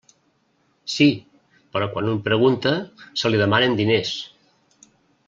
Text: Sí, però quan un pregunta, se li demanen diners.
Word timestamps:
Sí, 0.93 1.07
però 1.75 1.89
quan 1.97 2.09
un 2.13 2.17
pregunta, 2.29 2.73
se 3.25 3.31
li 3.35 3.43
demanen 3.43 3.77
diners. 3.83 4.15